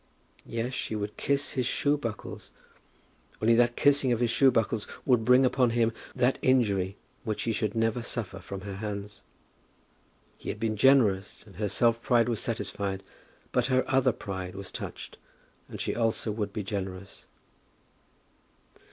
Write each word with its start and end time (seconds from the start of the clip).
Yes; 0.47 0.73
she 0.73 0.95
would 0.95 1.15
kiss 1.15 1.51
his 1.51 1.67
shoebuckles, 1.67 2.49
only 3.39 3.53
that 3.53 3.75
the 3.75 3.81
kissing 3.83 4.11
of 4.11 4.19
his 4.19 4.31
shoebuckles 4.31 4.87
would 5.05 5.23
bring 5.23 5.45
upon 5.45 5.69
him 5.69 5.93
that 6.15 6.39
injury 6.41 6.97
which 7.23 7.43
he 7.43 7.51
should 7.51 7.75
never 7.75 8.01
suffer 8.01 8.39
from 8.39 8.61
her 8.61 8.77
hands! 8.77 9.21
He 10.39 10.49
had 10.49 10.59
been 10.59 10.75
generous, 10.75 11.45
and 11.45 11.57
her 11.57 11.69
self 11.69 12.01
pride 12.01 12.29
was 12.29 12.39
satisfied. 12.39 13.03
But 13.51 13.67
her 13.67 13.83
other 13.87 14.11
pride 14.11 14.55
was 14.55 14.71
touched, 14.71 15.17
and 15.69 15.79
she 15.79 15.95
also 15.95 16.31
would 16.31 16.51
be 16.51 16.63
generous. 16.63 17.27